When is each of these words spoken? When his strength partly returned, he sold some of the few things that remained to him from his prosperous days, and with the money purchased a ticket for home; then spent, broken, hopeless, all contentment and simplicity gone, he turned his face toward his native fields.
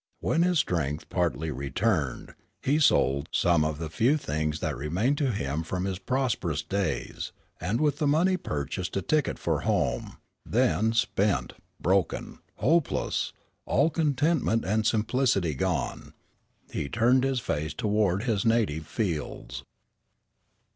When 0.19 0.41
his 0.41 0.57
strength 0.57 1.09
partly 1.09 1.51
returned, 1.51 2.33
he 2.59 2.79
sold 2.79 3.29
some 3.31 3.63
of 3.63 3.77
the 3.77 3.87
few 3.91 4.17
things 4.17 4.59
that 4.59 4.75
remained 4.75 5.19
to 5.19 5.31
him 5.31 5.61
from 5.61 5.85
his 5.85 5.99
prosperous 5.99 6.63
days, 6.63 7.31
and 7.59 7.79
with 7.79 7.99
the 7.99 8.07
money 8.07 8.35
purchased 8.35 8.97
a 8.97 9.03
ticket 9.03 9.37
for 9.37 9.61
home; 9.61 10.17
then 10.43 10.93
spent, 10.93 11.53
broken, 11.79 12.39
hopeless, 12.55 13.31
all 13.67 13.91
contentment 13.91 14.65
and 14.65 14.87
simplicity 14.87 15.53
gone, 15.53 16.13
he 16.71 16.89
turned 16.89 17.23
his 17.23 17.39
face 17.39 17.75
toward 17.75 18.23
his 18.23 18.43
native 18.43 18.87
fields. 18.87 19.63